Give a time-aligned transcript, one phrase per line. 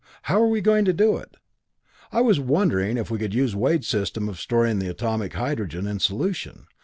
[0.23, 1.37] How are we going to do it?
[2.11, 5.99] I was wondering if we could use Wade's system of storing the atomic hydrogen in
[5.99, 6.65] solution.